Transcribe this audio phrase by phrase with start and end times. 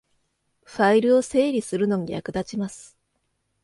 [0.63, 2.97] ファイルを整理するのに役立ちます